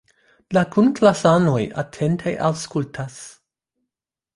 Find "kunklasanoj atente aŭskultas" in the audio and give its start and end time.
0.75-3.23